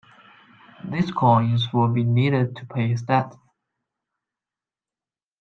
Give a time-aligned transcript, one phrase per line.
[0.83, 3.35] These coins will be needed to pay his debt.